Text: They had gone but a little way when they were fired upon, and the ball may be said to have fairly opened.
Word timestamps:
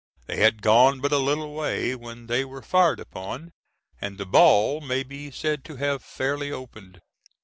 They 0.25 0.37
had 0.37 0.63
gone 0.63 0.99
but 0.99 1.11
a 1.11 1.19
little 1.19 1.53
way 1.53 1.93
when 1.93 2.25
they 2.25 2.43
were 2.43 2.63
fired 2.63 2.99
upon, 2.99 3.51
and 4.01 4.17
the 4.17 4.25
ball 4.25 4.81
may 4.81 5.03
be 5.03 5.29
said 5.29 5.63
to 5.65 5.75
have 5.75 6.01
fairly 6.03 6.51
opened. 6.51 7.01